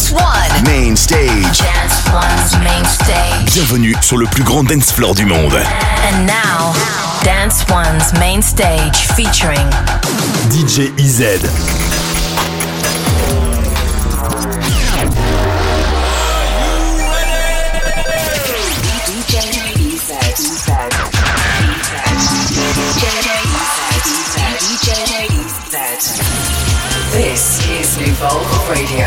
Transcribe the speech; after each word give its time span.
Dance 0.00 0.12
One. 0.12 0.64
Main 0.64 0.96
stage. 0.96 1.58
Dance 1.58 2.08
One's 2.10 2.64
main 2.64 2.84
stage. 2.86 3.52
Bienvenue 3.52 3.94
sur 4.00 4.16
le 4.16 4.24
plus 4.24 4.42
grand 4.42 4.64
dance 4.64 4.90
floor 4.92 5.14
du 5.14 5.26
monde. 5.26 5.52
And 5.52 6.26
now, 6.26 6.72
Dance 7.22 7.66
One's 7.68 8.10
main 8.18 8.40
stage 8.40 8.96
featuring 9.14 9.68
DJ 10.48 10.90
EZ. 10.98 11.42
This 27.12 27.68
is 27.68 27.98
Evolve 27.98 28.70
Radio, 28.70 29.06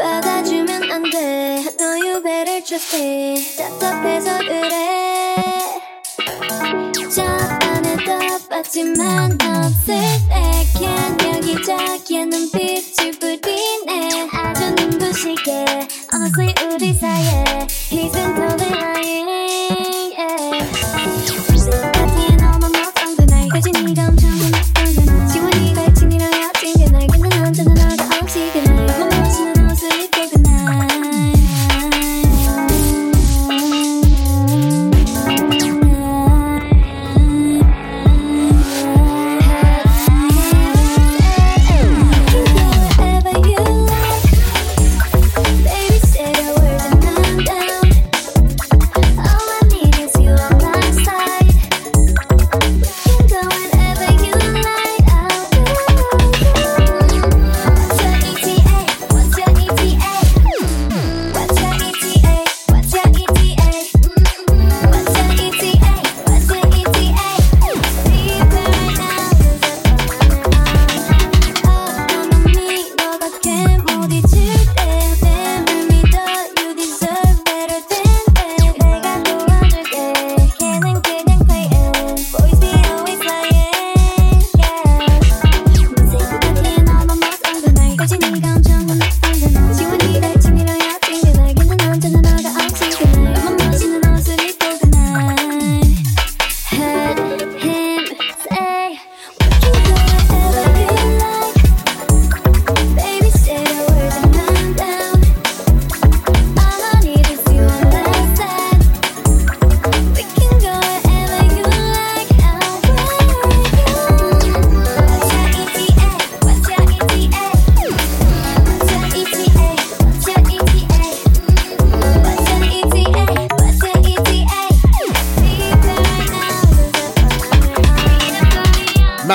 받아주면 0.00 0.90
안 0.90 1.02
돼. 1.10 1.62
No 1.78 1.88
you 1.92 2.22
better 2.22 2.64
trust 2.64 2.96
me 2.96 3.36
답답해서 3.56 4.38
그래. 4.38 5.36
저 7.14 7.22
안에도 7.22 8.48
빠지만 8.48 9.32
없을 9.42 9.94
때캔 10.30 11.34
여기저기에 11.34 12.24
눈빛을 12.24 13.12
뿌리네. 13.20 14.28
아주 14.32 14.70
눈부시게. 14.70 15.66
Honestly 16.14 16.54
우리 16.72 16.94
사이에 16.94 17.66
He's 17.90 18.12
been 18.12 18.34
totally 18.34 18.72
lying 18.72 19.28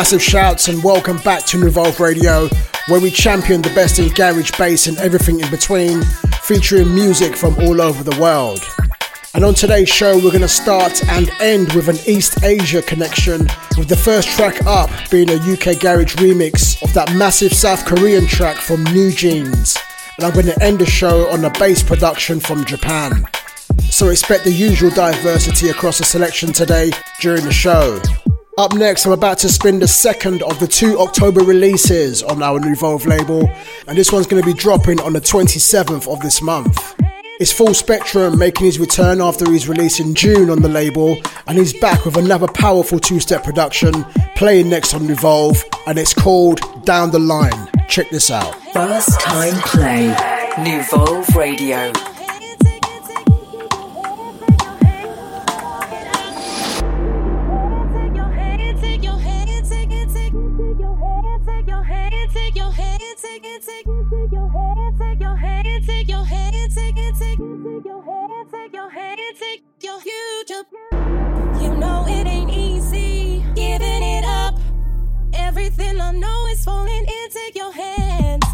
Massive 0.05 0.21
shouts 0.21 0.67
and 0.67 0.83
welcome 0.83 1.17
back 1.23 1.45
to 1.45 1.57
Revolve 1.57 1.99
Radio, 1.99 2.47
where 2.89 3.01
we 3.01 3.09
champion 3.09 3.63
the 3.63 3.73
best 3.73 3.97
in 3.97 4.07
garage 4.09 4.51
bass 4.55 4.85
and 4.85 4.95
everything 4.99 5.39
in 5.39 5.49
between, 5.49 6.03
featuring 6.43 6.93
music 6.93 7.35
from 7.35 7.55
all 7.55 7.81
over 7.81 8.03
the 8.03 8.15
world. 8.21 8.63
And 9.33 9.43
on 9.43 9.55
today's 9.55 9.89
show, 9.89 10.13
we're 10.13 10.29
going 10.29 10.41
to 10.41 10.47
start 10.47 11.03
and 11.09 11.31
end 11.41 11.73
with 11.73 11.89
an 11.89 11.97
East 12.05 12.43
Asia 12.43 12.83
connection, 12.83 13.47
with 13.79 13.87
the 13.87 13.97
first 13.97 14.29
track 14.29 14.63
up 14.67 14.91
being 15.09 15.31
a 15.31 15.37
UK 15.37 15.79
garage 15.79 16.13
remix 16.17 16.79
of 16.83 16.93
that 16.93 17.11
massive 17.15 17.51
South 17.51 17.83
Korean 17.83 18.27
track 18.27 18.57
from 18.57 18.85
NewJeans. 18.85 19.75
And 20.17 20.25
I'm 20.27 20.33
going 20.33 20.45
to 20.45 20.63
end 20.63 20.77
the 20.77 20.85
show 20.85 21.27
on 21.31 21.43
a 21.45 21.49
bass 21.49 21.81
production 21.81 22.39
from 22.39 22.63
Japan. 22.65 23.25
So 23.89 24.09
expect 24.09 24.43
the 24.43 24.53
usual 24.53 24.91
diversity 24.91 25.69
across 25.69 25.97
the 25.97 26.05
selection 26.05 26.53
today 26.53 26.91
during 27.21 27.43
the 27.43 27.51
show. 27.51 27.99
Up 28.57 28.73
next, 28.73 29.05
I'm 29.05 29.11
about 29.11 29.37
to 29.39 29.49
spin 29.49 29.79
the 29.79 29.87
second 29.87 30.41
of 30.43 30.57
the 30.61 30.67
two 30.67 30.97
October 30.97 31.41
releases 31.41 32.23
on 32.23 32.41
our 32.41 32.57
new 32.57 32.69
Revolve 32.69 33.05
label, 33.05 33.49
and 33.85 33.97
this 33.97 34.13
one's 34.13 34.27
going 34.27 34.41
to 34.41 34.45
be 34.45 34.57
dropping 34.57 35.01
on 35.01 35.11
the 35.11 35.19
27th 35.19 36.07
of 36.07 36.21
this 36.21 36.41
month. 36.41 36.95
It's 37.41 37.51
Full 37.51 37.73
Spectrum 37.73 38.39
making 38.39 38.65
his 38.65 38.79
return 38.79 39.19
after 39.19 39.51
his 39.51 39.67
release 39.67 39.99
in 39.99 40.15
June 40.15 40.49
on 40.49 40.61
the 40.61 40.69
label, 40.69 41.17
and 41.47 41.57
he's 41.57 41.73
back 41.73 42.05
with 42.05 42.15
another 42.15 42.47
powerful 42.47 42.97
two 42.97 43.19
step 43.19 43.43
production 43.43 44.05
playing 44.37 44.69
next 44.69 44.93
on 44.93 45.05
Revolve, 45.05 45.61
and 45.85 45.99
it's 45.99 46.13
called 46.13 46.61
Down 46.85 47.11
the 47.11 47.19
Line. 47.19 47.69
Check 47.89 48.09
this 48.09 48.31
out. 48.31 48.55
First 48.71 49.19
time 49.19 49.53
play, 49.63 50.15
Nuvolve 50.55 51.35
Radio. 51.35 51.91
You 71.61 71.75
know 71.75 72.05
it 72.07 72.27
ain't 72.27 72.51
easy 72.51 73.43
giving 73.55 74.03
it 74.03 74.25
up. 74.25 74.59
Everything 75.33 75.99
I 75.99 76.11
know 76.11 76.47
is 76.51 76.63
falling 76.63 77.05
into 77.05 77.51
your 77.55 77.71
hands. 77.71 78.44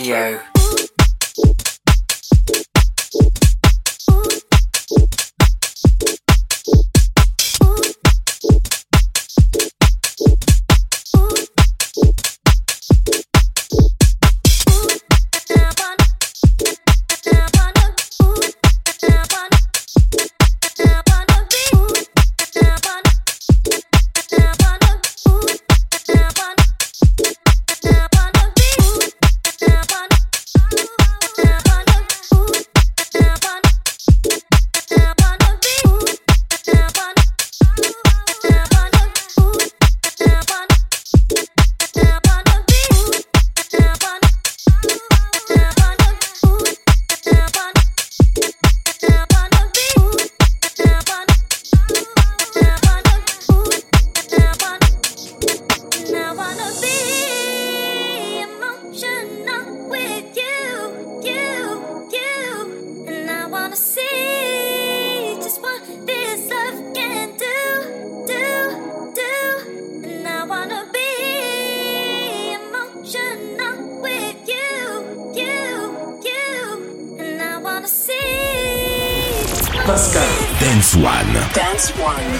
Radio. 0.00 0.47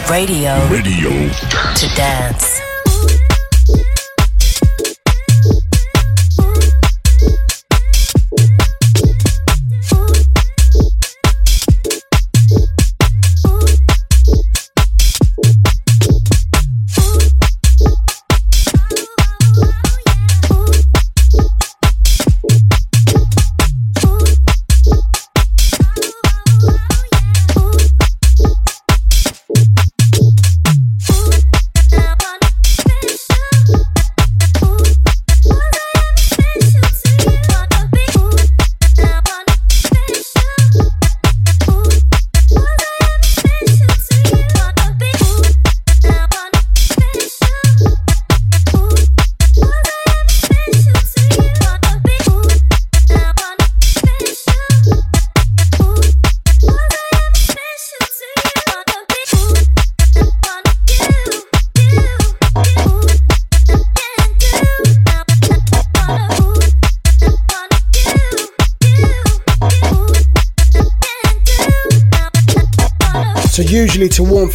Radio. 0.09 0.57
Radio. 0.71 1.11
To 1.75 1.87
dance. 1.95 2.48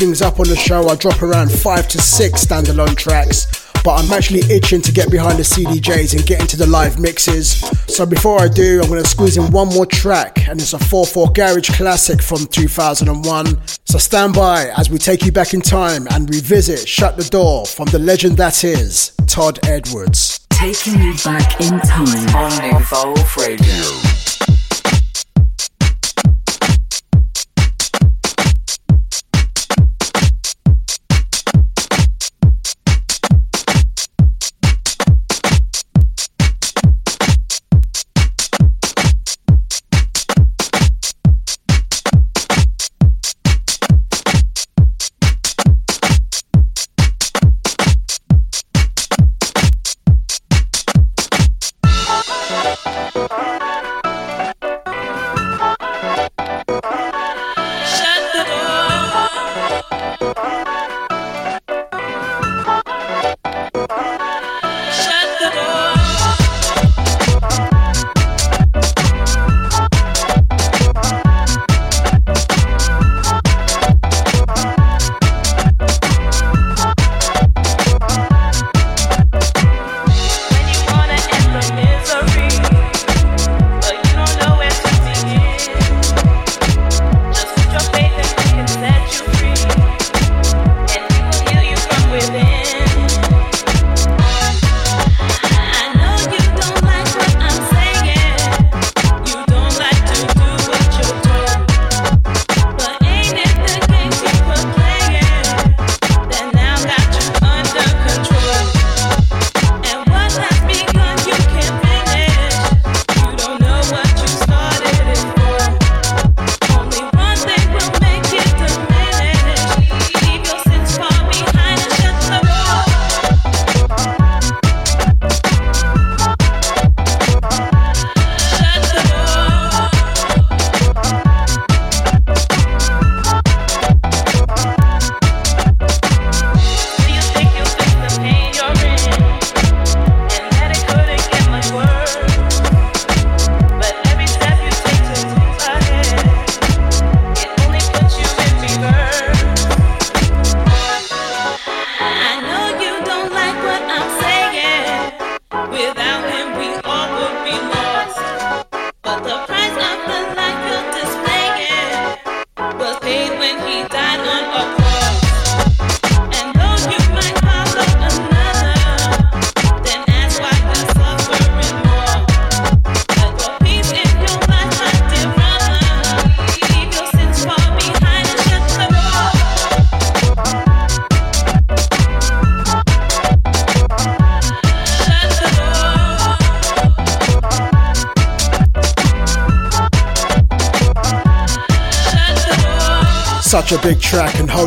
Things 0.04 0.22
up 0.22 0.38
on 0.38 0.48
the 0.50 0.56
show, 0.58 0.90
I 0.90 0.96
drop 0.96 1.22
around 1.22 1.50
five 1.50 1.88
to 1.88 2.02
six 2.02 2.46
standalone 2.46 2.98
tracks. 2.98 3.48
But 3.86 4.04
I'm 4.04 4.12
actually 4.12 4.42
itching 4.54 4.82
to 4.82 4.92
get 4.92 5.10
behind 5.10 5.40
the 5.40 5.44
CDJs 5.44 6.14
and 6.14 6.26
get 6.26 6.42
into 6.42 6.58
the 6.58 6.68
live 6.68 7.00
mixes. 7.00 7.52
So 7.88 8.06
before 8.06 8.42
I 8.42 8.50
do, 8.50 8.82
I'm 8.82 8.90
going 8.90 9.02
to 9.02 9.10
squeeze 9.10 9.38
in 9.38 9.50
one 9.52 9.70
more 9.70 9.86
track, 9.86 10.50
and 10.50 10.60
it's 10.60 10.74
a 10.74 10.78
4-4 10.78 11.34
Garage 11.34 11.70
Classic 11.70 12.22
from 12.22 12.46
2001. 12.48 13.62
So 13.86 13.98
stand 13.98 14.34
by 14.34 14.74
as 14.76 14.90
we 14.90 14.98
take 14.98 15.24
you 15.24 15.32
back 15.32 15.54
in 15.54 15.62
time 15.62 16.06
and 16.12 16.30
revisit 16.30 16.86
Shut 16.86 17.16
the 17.16 17.24
Door 17.24 17.68
from 17.68 17.86
the 17.86 18.00
legend 18.00 18.36
that 18.38 18.66
is 18.66 19.14
Todd 19.28 19.60
Edwards. 19.66 20.46
Taking 20.50 21.02
you 21.02 21.14
back 21.24 21.62
in 21.62 21.80
time 21.80 22.36
on 22.36 22.72
Nouveau 22.74 23.16
Radio. 23.38 24.13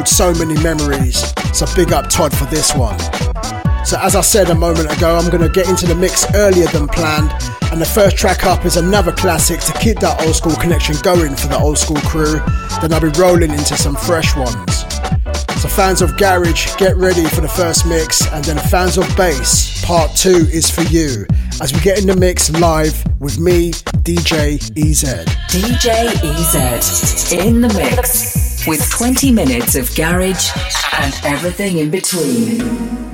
So 0.07 0.33
many 0.35 0.55
memories. 0.63 1.33
So 1.53 1.67
big 1.75 1.93
up 1.93 2.09
Todd 2.09 2.37
for 2.37 2.45
this 2.47 2.75
one. 2.75 2.99
So 3.85 3.99
as 4.01 4.17
I 4.17 4.21
said 4.21 4.51
a 4.51 4.55
moment 4.55 4.91
ago, 4.91 5.17
I'm 5.17 5.31
gonna 5.31 5.49
get 5.49 5.69
into 5.69 5.87
the 5.87 5.95
mix 5.95 6.27
earlier 6.35 6.67
than 6.69 6.89
planned, 6.89 7.31
and 7.73 7.81
the 7.81 7.87
first 7.87 8.17
track 8.17 8.45
up 8.45 8.65
is 8.65 8.77
another 8.77 9.13
classic 9.13 9.61
to 9.61 9.73
keep 9.79 9.99
that 10.01 10.21
old 10.27 10.35
school 10.35 10.57
connection 10.57 10.97
going 11.03 11.37
for 11.37 11.49
the 11.49 11.59
old 11.59 11.79
school 11.79 12.01
crew. 12.03 12.41
Then 12.81 12.93
I'll 12.93 13.01
be 13.01 13.09
rolling 13.19 13.51
into 13.51 13.77
some 13.77 13.97
fresh 13.97 14.37
ones. 14.37 14.85
So 15.63 15.69
fans 15.69 16.03
of 16.03 16.17
garage, 16.17 16.77
get 16.77 16.97
ready 16.97 17.25
for 17.25 17.41
the 17.41 17.49
first 17.49 17.87
mix, 17.87 18.27
and 18.33 18.45
then 18.45 18.59
fans 18.59 18.99
of 18.99 19.07
bass, 19.17 19.85
part 19.85 20.15
two 20.17 20.47
is 20.53 20.71
for 20.71 20.83
you 20.83 21.27
as 21.61 21.73
we 21.73 21.81
get 21.81 21.99
in 21.99 22.07
the 22.07 22.17
mix 22.17 22.51
live 22.61 23.03
with 23.21 23.39
me, 23.39 23.71
DJ 24.03 24.57
EZ. 24.77 25.25
DJ 25.49 26.07
EZ 26.23 27.33
in 27.33 27.61
the 27.63 27.69
mix 27.69 28.36
with 28.67 28.91
20 28.91 29.31
minutes 29.31 29.75
of 29.77 29.95
garage 29.95 30.51
and 31.01 31.15
everything 31.25 31.79
in 31.79 31.91
between. 31.91 33.07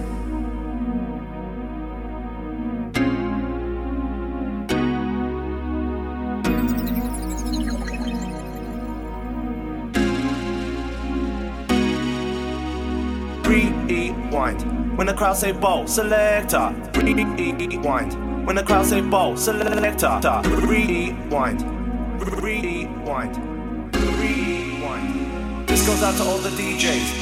When 15.03 15.07
the 15.09 15.15
crowd 15.15 15.37
say 15.37 15.51
ball, 15.51 15.89
selector, 15.89 16.73
rewind. 16.95 18.47
When 18.47 18.55
the 18.55 18.63
crowd 18.63 18.87
say 18.87 19.01
ball, 19.01 19.37
selector. 19.37 20.41
Rewind. 20.65 21.72
Out 26.03 26.17
to 26.17 26.25
all 26.25 26.39
the 26.39 26.49
DJs. 26.51 27.22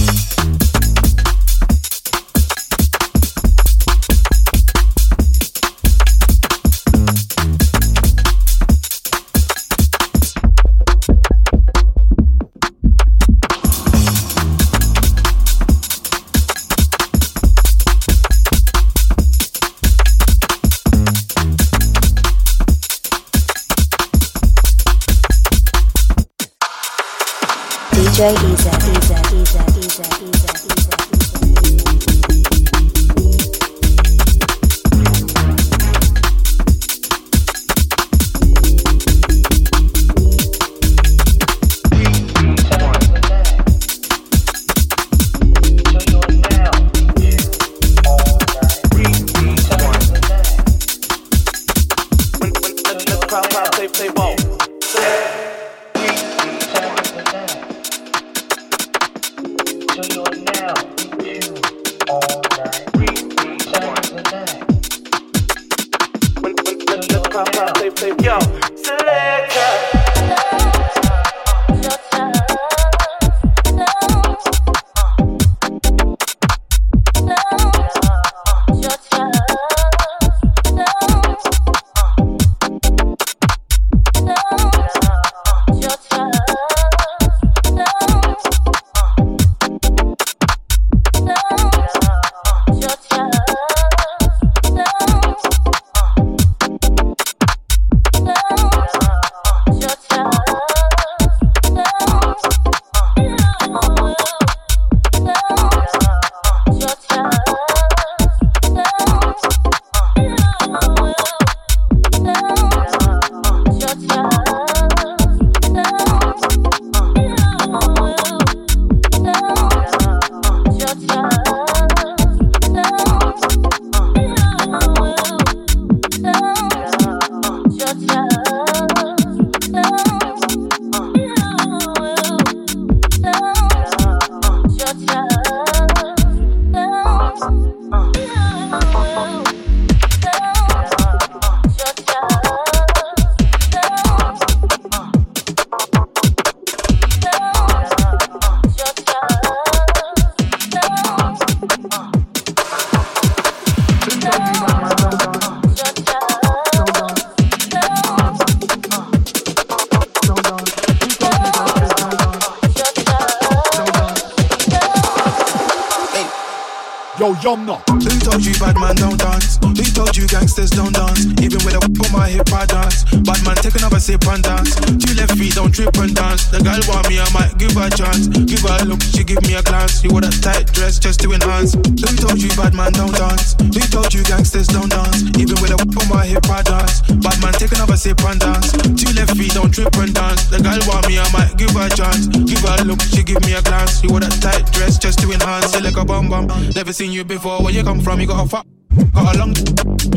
Gangsters 170.61 170.77
don't 170.77 170.93
dance? 170.93 171.25
Even 171.41 171.59
with 171.65 171.73
a 171.73 171.81
on 171.81 172.11
my 172.13 172.29
hip 172.29 172.53
I 172.53 172.65
dance. 172.65 173.03
Bad 173.25 173.41
man 173.45 173.55
take 173.57 173.75
another 173.75 173.99
sip 173.99 174.21
and 174.29 174.43
dance. 174.43 174.75
Two 175.01 175.13
left 175.17 175.33
feet 175.37 175.55
don't 175.55 175.73
trip 175.73 175.95
and 175.97 176.13
dance. 176.13 176.49
The 176.53 176.61
girl 176.61 176.77
want 176.85 177.09
me 177.09 177.17
I 177.17 177.25
might 177.33 177.57
give 177.57 177.73
her 177.73 177.87
a 177.87 177.89
chance. 177.89 178.27
Give 178.29 178.61
her 178.61 178.77
a 178.77 178.85
look, 178.85 179.01
she 179.01 179.23
give 179.23 179.41
me 179.41 179.57
a 179.57 179.63
glance. 179.63 180.03
You 180.03 180.11
wore 180.11 180.21
that 180.21 180.37
tight 180.41 180.69
dress 180.73 180.99
just 180.99 181.19
to 181.21 181.33
enhance. 181.33 181.73
Who 181.73 182.09
told 182.17 182.37
you 182.37 182.49
bad 182.53 182.73
man 182.77 182.93
don't 182.93 183.13
dance? 183.13 183.57
Who 183.57 183.81
told 183.89 184.13
you 184.13 184.21
gangsters 184.23 184.67
don't 184.67 184.89
dance? 184.89 185.25
Even 185.41 185.57
with 185.61 185.73
a 185.73 185.77
on 185.81 186.07
my 186.09 186.25
hip 186.29 186.45
I 186.45 186.61
dance. 186.61 187.01
Bad 187.09 187.37
man 187.41 187.53
take 187.57 187.73
another 187.73 187.97
sip 187.97 188.21
and 188.21 188.39
dance. 188.39 188.69
Two 188.93 189.09
left 189.17 189.33
feet 189.33 189.57
don't 189.57 189.73
trip 189.73 189.93
and 189.97 190.13
dance. 190.13 190.45
The 190.53 190.61
girl 190.61 190.77
want 190.85 191.09
me 191.09 191.17
I 191.17 191.25
might 191.33 191.57
give 191.57 191.73
her 191.73 191.89
a 191.89 191.93
chance. 191.93 192.29
Give 192.29 192.61
her 192.61 192.77
a 192.77 192.85
look, 192.85 193.01
she 193.01 193.25
give 193.25 193.41
me 193.45 193.57
a 193.57 193.61
glance. 193.65 194.03
You 194.05 194.13
wore 194.13 194.21
that 194.21 194.37
tight 194.37 194.69
dress 194.69 195.01
just 195.01 195.17
to 195.25 195.31
enhance. 195.33 195.73
You 195.73 195.81
like 195.81 195.97
a 195.97 196.05
bum 196.05 196.29
bum. 196.29 196.45
Never 196.77 196.93
seen 196.93 197.09
you 197.09 197.25
before. 197.25 197.65
Where 197.65 197.73
you 197.73 197.81
come 197.81 198.01
from? 198.01 198.21
You 198.21 198.29
got 198.29 198.45
a 198.45 198.49
fuck. 198.49 198.67
Got 199.13 199.35
a 199.35 199.39
long 199.39 199.53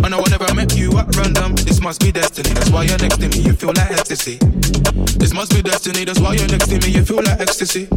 I 0.04 0.08
know 0.08 0.22
I 0.22 0.52
met 0.52 0.76
you 0.76 0.96
at 0.98 1.14
random. 1.16 1.54
This 1.54 1.80
must 1.80 2.00
be 2.00 2.12
destiny, 2.12 2.50
that's 2.50 2.70
why 2.70 2.82
you're 2.84 2.98
next 2.98 3.18
to 3.18 3.28
me. 3.28 3.38
You 3.38 3.52
feel 3.52 3.72
like 3.74 3.90
ecstasy. 3.90 4.38
This 5.18 5.32
must 5.32 5.54
be 5.54 5.62
destiny, 5.62 6.04
that's 6.04 6.20
why 6.20 6.34
you're 6.34 6.48
next 6.48 6.68
to 6.68 6.78
me. 6.78 6.88
You 6.92 7.04
feel 7.04 7.22
like 7.22 7.40
ecstasy. 7.40 7.88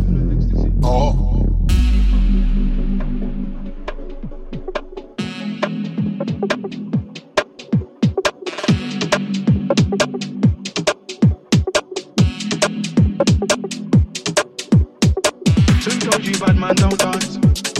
Oh. 0.83 1.33
Bad 16.39 16.55
man 16.55 16.75
don't 16.75 16.99
dance? 16.99 17.76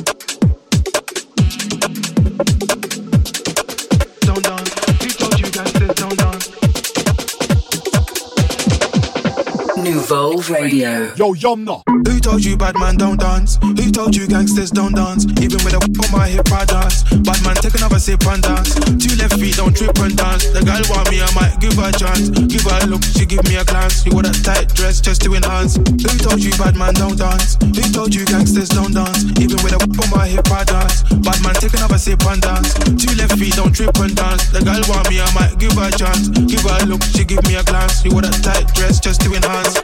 Nouveau 10.37 10.53
Radio. 10.53 11.09
Yo, 11.15 11.33
yum 11.33 11.63
no. 11.63 11.81
Who 11.89 12.19
told 12.19 12.45
you 12.45 12.55
bad 12.55 12.77
man 12.77 12.95
don't 12.95 13.19
dance? 13.19 13.57
Who 13.57 13.89
told 13.89 14.15
you 14.15 14.27
gangsters 14.27 14.69
don't 14.69 14.93
dance? 14.93 15.25
Even 15.41 15.57
with 15.65 15.73
a 15.73 15.81
whip 15.81 15.97
on 15.97 16.11
my 16.13 16.29
hip 16.29 16.45
I 16.53 16.63
dance. 16.65 17.01
Bad 17.25 17.41
man 17.41 17.57
take 17.57 17.73
another 17.73 17.97
sip 17.97 18.21
and 18.21 18.43
dance. 18.45 18.77
Two 19.01 19.17
left 19.17 19.33
feet 19.41 19.57
don't 19.57 19.75
trip 19.75 19.97
and 19.97 20.13
dance. 20.15 20.45
The 20.53 20.61
girl 20.61 20.85
want 20.93 21.09
me 21.09 21.25
I 21.25 21.29
might 21.33 21.57
give 21.57 21.73
her 21.73 21.89
a 21.89 21.91
chance. 21.91 22.29
Give 22.29 22.61
her 22.69 22.77
a 22.77 22.85
look, 22.85 23.01
she 23.17 23.25
give 23.25 23.41
me 23.49 23.57
a 23.57 23.65
glance. 23.65 24.05
You 24.05 24.13
wore 24.13 24.21
that 24.29 24.37
tight 24.45 24.69
dress 24.77 25.01
just 25.01 25.25
to 25.25 25.33
enhance. 25.33 25.81
Who 25.81 26.13
told 26.21 26.37
you 26.37 26.53
bad 26.53 26.77
man 26.77 26.93
don't 26.93 27.17
dance? 27.17 27.57
Who 27.57 27.81
told 27.89 28.13
you 28.13 28.21
gangsters 28.29 28.69
don't 28.69 28.93
dance? 28.93 29.25
Even 29.41 29.57
with 29.65 29.73
a 29.73 29.81
whip 29.81 29.97
on 29.97 30.09
my 30.13 30.29
hip 30.29 30.45
I 30.53 30.69
dance. 30.69 31.01
Bad 31.25 31.41
man 31.41 31.57
take 31.57 31.73
another 31.73 31.97
sip 31.97 32.21
and 32.29 32.45
dance. 32.45 32.77
Two 32.93 33.09
left 33.17 33.41
feet 33.41 33.57
don't 33.57 33.73
trip 33.73 33.97
and 33.97 34.13
dance. 34.13 34.53
The 34.53 34.61
girl 34.61 34.85
want 34.85 35.09
me 35.09 35.17
I 35.17 35.25
might 35.33 35.57
give 35.57 35.73
her 35.73 35.89
a 35.89 35.97
chance. 35.97 36.29
Give 36.29 36.61
her 36.61 36.77
a 36.77 36.85
look, 36.85 37.01
she 37.17 37.25
give 37.25 37.41
me 37.49 37.57
a 37.57 37.65
glance. 37.65 38.05
You 38.05 38.13
wore 38.13 38.21
that 38.21 38.37
tight 38.45 38.69
dress 38.77 39.01
just 39.01 39.25
to 39.25 39.33
enhance. 39.33 39.81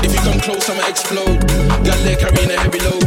If 0.00 0.10
you 0.16 0.20
come 0.24 0.40
close, 0.40 0.64
I'ma 0.70 0.88
explode. 0.88 1.44
Got 1.84 1.98
leg 2.06 2.18
carrying 2.18 2.50
a 2.50 2.56
heavy 2.56 2.80
load. 2.80 3.04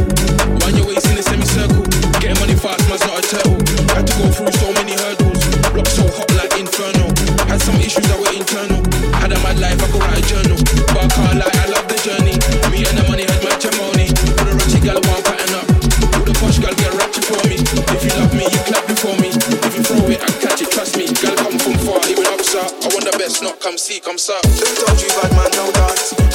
Wind 0.62 0.76
your 0.78 0.86
waist 0.86 1.10
in 1.10 1.18
a 1.18 1.24
semicircle. 1.24 1.82
Getting 2.22 2.38
money 2.38 2.54
fast, 2.54 2.86
man's 2.86 3.02
not 3.02 3.18
a 3.18 3.24
turtle. 3.26 3.58
Had 3.92 4.06
to 4.06 4.14
go 4.14 4.26
through 4.30 4.52
so 4.54 4.68
many 4.78 4.94
hurdles. 4.94 5.42
Block 5.74 5.88
so 5.90 6.04
hot 6.14 6.30
like 6.38 6.54
inferno. 6.54 7.10
Had 7.50 7.60
some 7.60 7.76
issues 7.82 8.06
that 8.06 8.18
were 8.18 8.32
internal. 8.32 8.80
Had 9.18 9.32
a 9.32 9.38
mad 9.42 9.58
life, 9.58 9.80
I 9.82 9.86
could 9.90 10.02
write 10.02 10.20
a 10.20 10.24
journal. 10.26 10.58
But 10.94 11.02
I 11.02 11.08
can't 11.10 11.36
lie, 11.40 11.50
I 11.50 11.66
love 11.74 11.86
the 11.90 11.98
journey. 12.00 12.36
Me 12.70 12.86
and 12.86 12.96
the 12.96 13.04
money 13.10 13.24
had 13.26 13.40
matrimony. 13.42 14.10
With 14.10 14.50
a 14.50 14.54
ratchet 14.56 14.82
gal, 14.84 15.00
one 15.02 15.22
pattern 15.26 15.54
up. 15.58 15.66
With 16.22 16.32
a 16.32 16.34
posh 16.38 16.58
gal, 16.62 16.74
get 16.76 16.92
ratchet 16.94 17.24
for 17.26 17.42
me. 17.48 17.58
If 17.94 18.00
you 18.04 18.12
love 18.16 18.32
me, 18.34 18.44
you 18.46 18.60
clap 18.68 18.84
before 18.86 19.16
me. 19.20 19.30
If 19.32 19.72
you 19.76 19.82
throw 19.84 20.02
it, 20.10 20.20
I 20.22 20.30
catch 20.40 20.62
it, 20.62 20.70
trust 20.70 20.96
me. 20.96 21.10
Gal 21.10 21.34
come 21.36 21.58
from 21.58 21.76
far, 21.84 22.00
even 22.08 22.26
up, 22.30 22.42
sir. 22.42 22.62
I 22.62 22.86
want 22.92 23.04
the 23.06 23.14
best, 23.18 23.42
not 23.42 23.60
come 23.60 23.76
see, 23.76 24.00
come 24.00 24.18
sir. 24.18 24.38
Told 24.42 24.98
you 25.00 25.10
bad 25.16 25.32
man 25.36 25.50
don't 25.52 25.72
dance? 25.74 26.25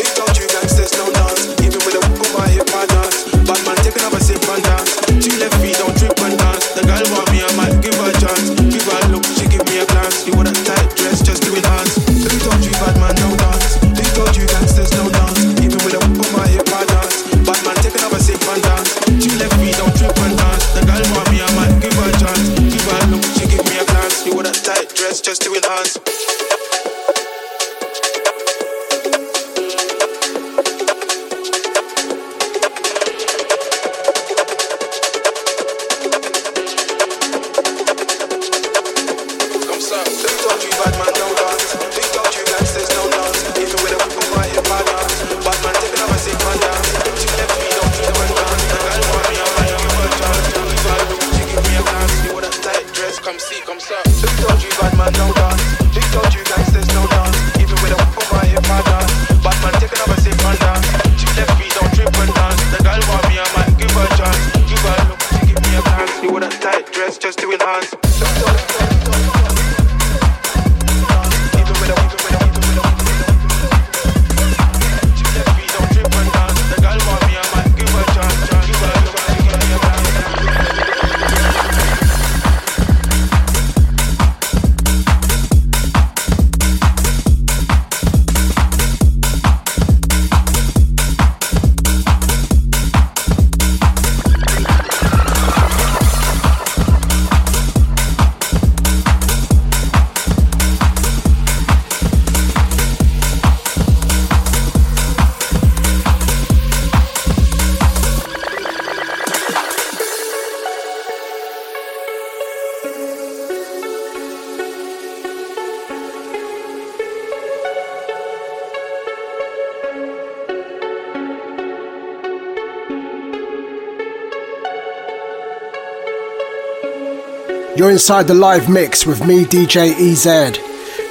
Inside 127.91 128.25
the 128.25 128.33
live 128.33 128.69
mix 128.69 129.05
with 129.05 129.25
me, 129.25 129.43
DJ 129.43 129.91
EZ. 129.91 130.57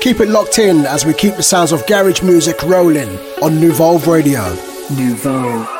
Keep 0.00 0.20
it 0.20 0.28
locked 0.28 0.58
in 0.58 0.86
as 0.86 1.04
we 1.04 1.12
keep 1.12 1.36
the 1.36 1.42
sounds 1.42 1.72
of 1.72 1.86
garage 1.86 2.22
music 2.22 2.62
rolling 2.62 3.10
on 3.42 3.60
Nouveau 3.60 3.98
Radio. 3.98 4.48
Nouveau. 4.90 5.79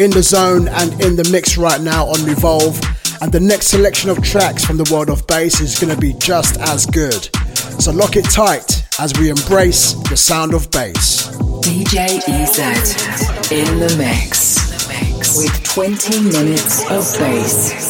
in 0.00 0.10
the 0.10 0.22
zone 0.22 0.66
and 0.68 0.92
in 1.02 1.14
the 1.14 1.28
mix 1.30 1.58
right 1.58 1.80
now 1.80 2.06
on 2.06 2.24
Revolve. 2.24 2.80
And 3.20 3.30
the 3.30 3.40
next 3.40 3.66
selection 3.66 4.08
of 4.08 4.22
tracks 4.22 4.64
from 4.64 4.78
the 4.78 4.90
world 4.90 5.10
of 5.10 5.26
bass 5.26 5.60
is 5.60 5.78
going 5.78 5.94
to 5.94 6.00
be 6.00 6.14
just 6.14 6.58
as 6.58 6.86
good. 6.86 7.28
So 7.82 7.92
lock 7.92 8.16
it 8.16 8.24
tight 8.24 8.82
as 8.98 9.12
we 9.18 9.28
embrace 9.28 9.92
the 10.08 10.16
sound 10.16 10.54
of 10.54 10.70
bass. 10.70 11.28
DJ 11.60 12.20
EZ 12.26 13.52
in 13.52 13.78
the 13.78 13.94
mix 13.98 15.36
with 15.36 15.62
20 15.64 16.22
minutes 16.32 16.82
of 16.90 17.18
bass. 17.18 17.89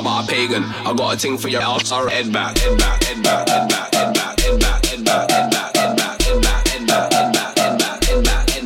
I'm 0.00 0.06
a 0.06 0.26
pagan. 0.26 0.64
I 0.64 0.94
got 0.94 1.14
a 1.14 1.18
thing 1.18 1.36
for 1.36 1.48
your 1.48 1.60
ass. 1.60 1.88
Sorry, 1.88 2.10
head 2.10 2.32
back, 2.32 2.56
head 2.56 2.78
back, 2.78 3.04
head 3.04 3.22
back, 3.22 3.46
head 3.50 3.68
back, 3.68 3.94
head 3.94 4.14
back, 4.14 4.46
End 4.46 4.58
back, 4.58 4.86
head 4.86 5.04
back, 5.04 5.28
back, 5.28 5.52
back, 5.52 5.76
back, 5.76 6.18
back, 6.40 6.64
back, 6.86 7.10
back, 7.20 8.00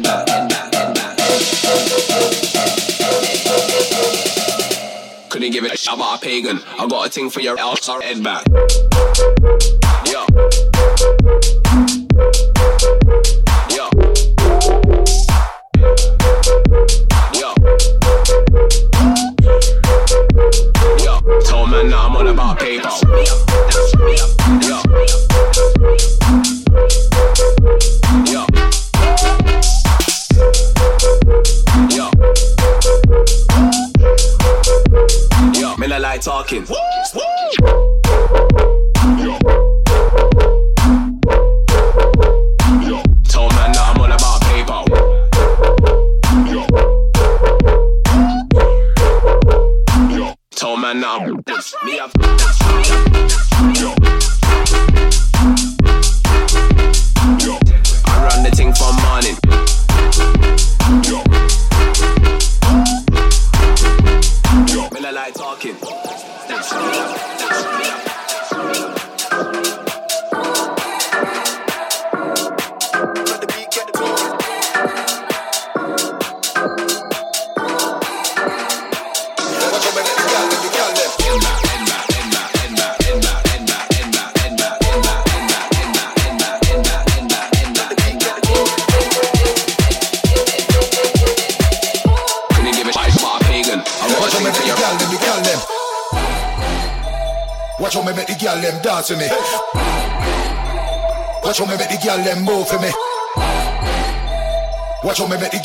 back, 0.03 0.27
back, 0.31 0.71
back, 0.71 0.95
back. 0.95 1.19
Couldn't 5.29 5.51
give 5.51 5.65
it. 5.65 5.89
I'm 5.91 6.01
a 6.01 6.19
pagan. 6.23 6.61
I 6.79 6.87
got 6.87 7.09
a 7.09 7.11
thing 7.11 7.31
for 7.31 7.41
your 7.41 7.59
ass. 7.59 7.83
Sorry, 7.83 8.05
head 8.05 8.23
back. 8.23 8.45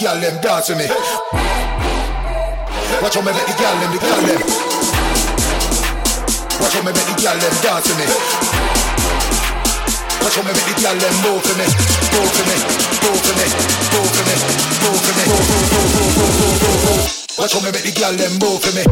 How 0.09 0.15
me 0.15 0.21
make 0.21 0.33
the 0.33 0.41
girl 0.41 0.41
them 0.41 0.41
dance 0.41 0.69
with 0.69 0.77
me. 0.79 0.87
Watch 3.01 3.15
how 3.15 3.21
me 3.21 3.31
make 3.31 3.45
the 3.45 3.55
girl 3.59 3.75
them, 3.77 3.91
the 3.93 3.99
girl 3.99 4.21
them. 4.25 4.41
Watch 6.59 6.73
how 6.73 6.81
me 6.81 6.91
make 6.91 7.05
the 7.05 7.15
girl 7.19 7.37
them 7.37 7.55
dance 7.61 7.85
with 7.85 7.99
me. 7.99 8.07
Watch 10.21 10.35
how 10.35 10.41
me 10.41 10.51
make 10.55 10.65
the 10.65 10.75
girl 10.81 10.97
them 10.97 11.15
move 11.21 11.41
for 11.45 11.55
me, 11.57 11.67
move 12.09 12.31
for 12.33 12.45
me, 12.49 12.57
move 13.05 13.21
for 13.21 13.33
me, 13.37 13.45
move 13.93 14.09
for 14.09 14.23
me, 14.25 14.35
move 14.81 14.97
for 14.97 15.13
me, 15.13 15.29
move, 15.29 15.37
move, 15.37 15.53
move, 15.59 15.69
move, 15.69 15.93
move, 15.93 16.17
move, 16.17 16.57
move, 16.57 16.81
move. 16.89 17.05
Watch 17.37 17.53
how 17.53 17.61
me 17.61 17.69
make 17.69 17.85
the 17.85 17.93
girl 17.93 18.13
them 18.17 18.33
move 18.41 18.59
for 18.63 18.73
me. 18.73 18.83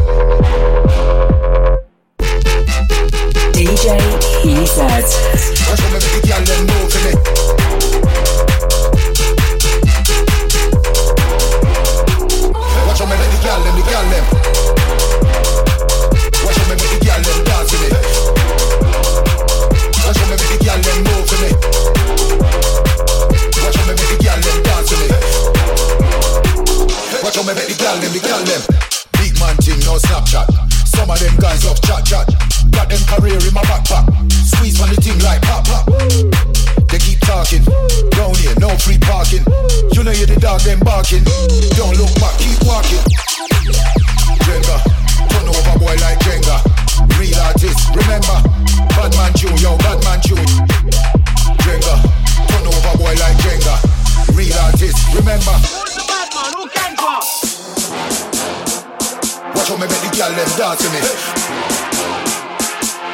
DJ 3.58 3.98
EZ. 4.46 4.78
Watch 5.66 5.80
how 5.80 5.88
me 5.88 5.98
make 5.98 6.14
the 6.14 6.20
girl 6.28 6.42
them 6.46 6.60
move 6.66 6.92
for 6.92 7.00
me. 7.02 7.67
Watch 17.68 17.84
how 20.16 20.24
me 20.24 20.40
make 20.40 20.48
the 20.48 20.64
girl 20.64 20.80
them 20.80 21.04
move 21.04 21.28
for 21.28 21.36
me. 21.36 21.52
Watch 23.60 23.76
how 23.76 23.84
me 23.84 23.92
make 23.92 24.08
the 24.08 24.16
girl 24.24 24.40
them 24.40 24.56
dance 24.64 24.88
with 24.88 25.04
me. 25.04 25.12
Watch 27.20 27.36
how 27.36 27.44
me 27.44 27.52
make 27.52 27.68
the 27.68 27.76
girl 27.76 28.00
them, 28.00 28.08
the 28.08 28.24
girl 28.24 28.40
them. 28.40 28.64
Big 29.20 29.36
man 29.36 29.52
thing, 29.60 29.76
no 29.84 30.00
Snapchat. 30.00 30.48
Some 30.88 31.12
of 31.12 31.20
them 31.20 31.36
guys 31.36 31.68
off 31.68 31.76
chat 31.84 32.08
chat. 32.08 32.24
Got 32.72 32.88
them 32.88 33.04
career 33.04 33.36
in 33.36 33.52
my 33.52 33.60
backpack. 33.68 34.08
Squeeze 34.32 34.80
on 34.80 34.88
the 34.88 34.96
thing 34.96 35.20
like 35.20 35.44
pop 35.44 35.68
pop. 35.68 35.84
They 36.88 36.96
keep 37.04 37.20
talking. 37.20 37.68
Down 38.16 38.32
here, 38.40 38.56
no 38.56 38.72
free 38.80 38.96
parking. 38.96 39.44
You 39.92 40.08
know 40.08 40.16
you're 40.16 40.24
the 40.24 40.40
dog, 40.40 40.64
them 40.64 40.80
barking. 40.80 41.20
Don't 41.76 42.00
look 42.00 42.16
back, 42.16 42.32
keep 42.40 42.64
walking. 42.64 43.04
Jenga, 44.48 44.80
turn 45.28 45.48
over 45.52 45.76
boy 45.76 46.00
like 46.00 46.16
Jenga 46.24 46.87
real 47.18 47.40
artist. 47.40 47.94
Remember. 47.94 48.38
Jenga, 51.64 51.94
turn 52.48 52.66
over 52.66 52.94
boy 52.98 53.14
like 53.20 53.36
Jenga. 53.44 53.76
Real 54.34 54.58
artist, 54.64 54.96
remember. 55.14 55.52
Who's 55.68 55.94
the? 55.94 56.04
Who 56.56 56.68
can? 56.68 56.96
Watch 59.54 59.68
how 59.68 59.76
me 59.76 59.86
make 59.86 60.00
the 60.00 60.10
girl 60.16 60.32
them 60.32 60.48
dance 60.56 60.80
to 60.80 60.88
me. 60.88 61.00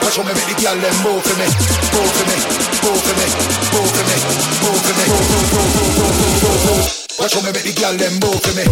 Watch 0.02 0.16
how 0.16 0.22
me 0.22 0.32
make 0.34 0.46
the 0.46 0.54
girl 0.62 0.76
them 0.78 0.96
move 1.02 1.22
for 1.24 1.34
me, 1.34 1.46
move 1.94 2.10
for 2.14 2.24
me, 2.30 2.36
move 2.84 3.00
for 3.02 3.14
me, 3.18 3.26
move 3.74 3.90
for 3.90 4.04
me, 4.06 4.16
move 4.62 4.80
for 4.80 4.94
me, 4.94 5.04
move, 5.08 5.26
move, 5.26 5.58
move, 5.58 5.98
move, 5.98 6.42
move, 6.42 6.62
move. 6.68 6.86
Watch 7.18 7.34
how 7.34 7.42
me 7.42 7.50
make 7.52 7.64
the 7.64 7.72
girl 7.74 7.94
them 7.96 8.14
move 8.22 8.40
for 8.40 8.54
me. 8.54 8.64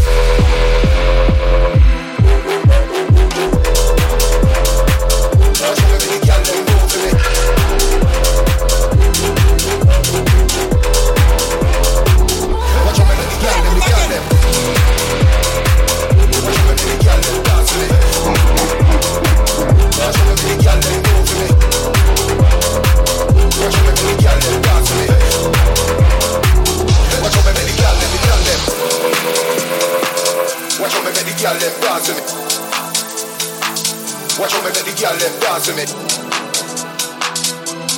Girl 35.02 35.18
them 35.18 35.34
dance 35.42 35.66
to 35.66 35.74
me. 35.74 35.82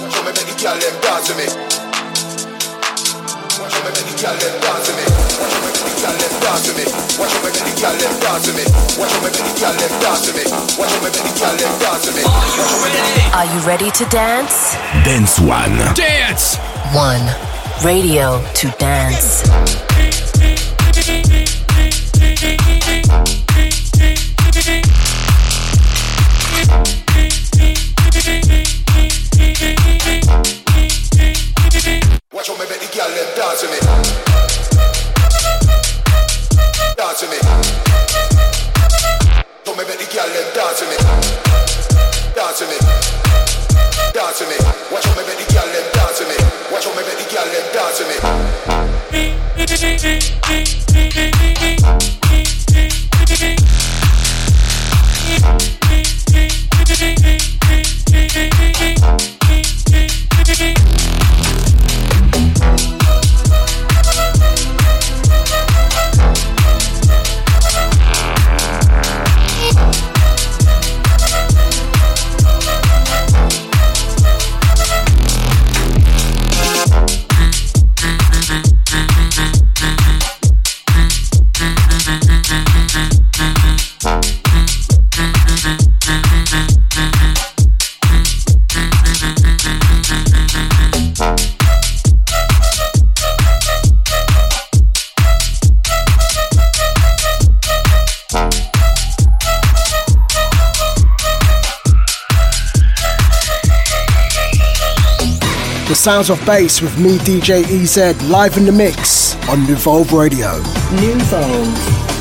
Watch 0.01 0.17
how 0.17 0.25
me 0.25 0.33
make 0.33 0.49
the 0.49 0.57
girl 0.57 0.73
them 0.81 0.97
dance 1.05 1.29
to 1.29 1.37
me. 1.37 1.45
Watch 3.61 3.77
how 3.77 3.85
me 3.85 3.93
make 3.93 4.09
the 4.09 4.17
girl 4.25 4.33
them 4.41 4.57
dance 4.65 4.89
to 4.89 4.93
me. 4.97 5.05
Watch 5.37 5.53
me 5.53 5.69
make 5.69 5.85
the 5.85 5.93
girl 6.01 6.17
them 6.17 6.33
dance 6.41 6.65
to 6.65 6.73
me. 6.73 6.85
Watch 7.21 7.33
me 7.37 7.45
make 7.45 7.61
the 7.61 7.73
girl 7.77 7.93
them 7.93 8.13
dance 8.25 8.45
to 8.49 8.53
me. 8.57 8.65
Watch 8.97 9.13
me 9.13 9.21
make 9.21 9.37
the 9.37 9.53
girl 9.61 9.77
them 9.77 9.93
dance 10.01 10.25
to 10.25 10.33
me. 10.33 10.45
Watch 10.81 10.93
me 10.97 10.99
make 11.05 11.13
the 11.13 11.29
girl 11.37 11.55
them 11.61 11.73
dance 11.77 12.09
to 12.09 12.11
me. 12.17 12.25
Are 13.37 13.49
you 13.53 13.61
ready 13.69 13.91
to 13.93 14.05
dance? 14.09 14.73
Dance 15.05 15.37
One. 15.45 15.77
Dance! 15.93 16.57
One. 16.97 17.21
Radio 17.85 18.41
to 18.55 18.73
dance. 18.81 19.94
Dance 33.45 33.61
to 33.61 33.69
me. 33.69 33.79
Dance 36.97 37.21
to 37.21 37.27
me. 37.29 37.37
Me 39.67 39.83
make 39.85 39.99
the 39.99 40.07
girl 40.09 40.29
me. 40.33 40.97
Me. 42.65 42.79
Me. 44.49 44.57
Watch 44.93 45.07
make 45.13 45.29
the 45.29 45.45
girl 45.53 45.69
me. 46.25 46.37
Watch 46.73 46.87
make 46.97 47.05
the 47.05 47.27
girl 47.29 47.45
me. 50.09 50.44
Sounds 106.05 106.29
of 106.29 106.39
bass 106.45 106.83
with 106.83 106.99
me, 106.99 107.17
DJ 107.17 107.65
EZ, 107.65 108.23
live 108.29 108.59
in 108.59 108.67
the 108.67 108.73
mix 108.73 109.37
on 109.49 109.61
Nuvolve 109.61 110.13
Radio. 110.13 110.61
Nuvolve. 111.01 112.05
Watch 112.05 112.14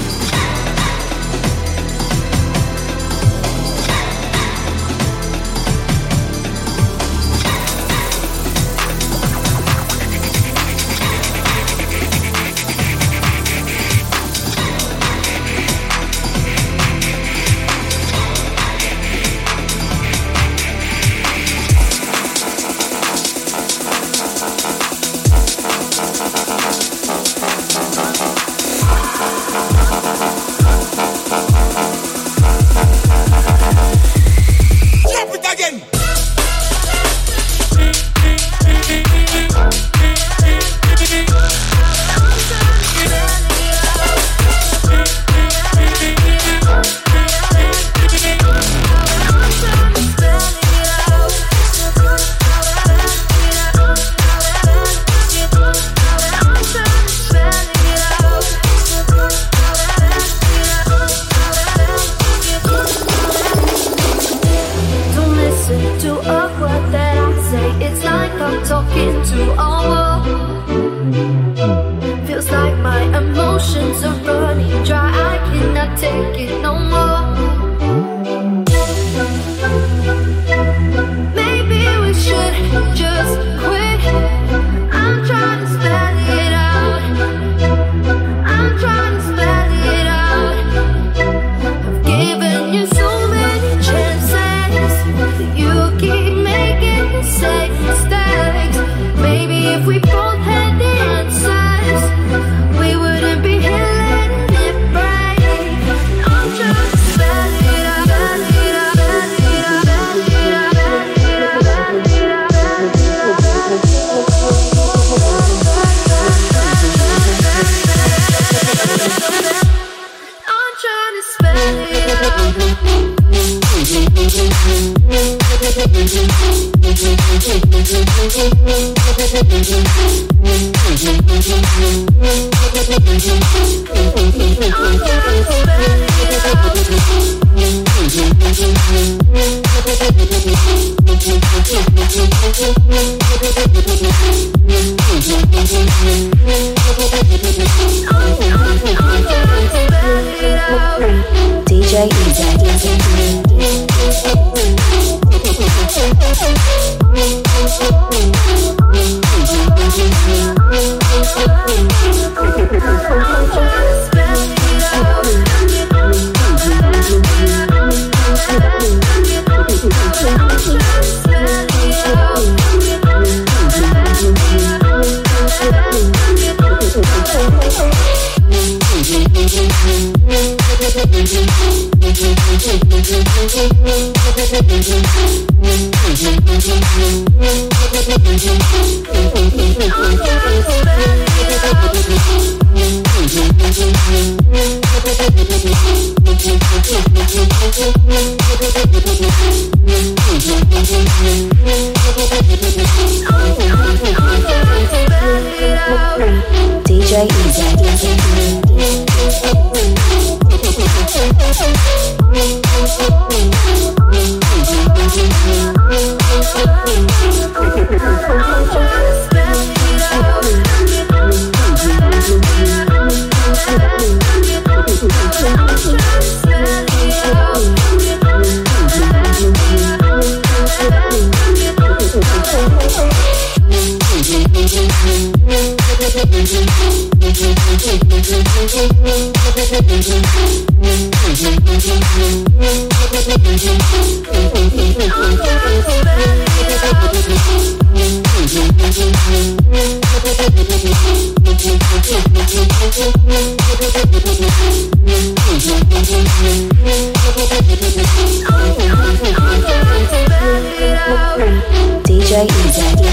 DJ 262.33 263.03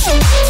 Don't 0.00 0.49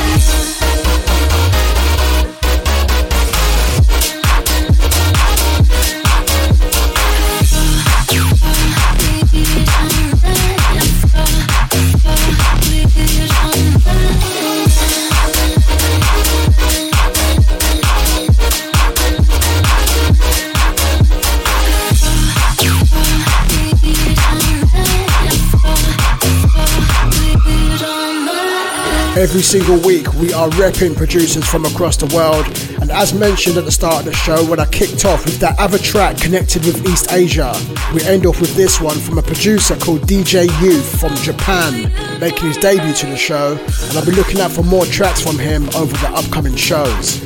Every 29.21 29.43
single 29.43 29.77
week, 29.77 30.11
we 30.15 30.33
are 30.33 30.49
repping 30.49 30.97
producers 30.97 31.47
from 31.47 31.63
across 31.65 31.95
the 31.95 32.07
world. 32.07 32.43
And 32.81 32.89
as 32.89 33.13
mentioned 33.13 33.55
at 33.55 33.65
the 33.65 33.71
start 33.71 33.99
of 33.99 34.05
the 34.05 34.13
show, 34.13 34.43
when 34.49 34.59
I 34.59 34.65
kicked 34.65 35.05
off 35.05 35.25
with 35.25 35.37
that 35.41 35.59
other 35.59 35.77
track 35.77 36.17
connected 36.17 36.65
with 36.65 36.83
East 36.87 37.11
Asia, 37.11 37.53
we 37.93 38.01
end 38.01 38.25
off 38.25 38.41
with 38.41 38.55
this 38.55 38.81
one 38.81 38.97
from 38.97 39.19
a 39.19 39.21
producer 39.21 39.75
called 39.75 40.01
DJ 40.07 40.49
Youth 40.59 40.99
from 40.99 41.13
Japan, 41.17 41.93
making 42.19 42.47
his 42.47 42.57
debut 42.57 42.95
to 42.95 43.05
the 43.05 43.15
show. 43.15 43.59
And 43.89 43.95
I'll 43.95 44.03
be 44.03 44.11
looking 44.11 44.41
out 44.41 44.53
for 44.53 44.63
more 44.63 44.85
tracks 44.85 45.21
from 45.21 45.37
him 45.37 45.69
over 45.75 45.95
the 45.97 46.09
upcoming 46.15 46.55
shows. 46.55 47.21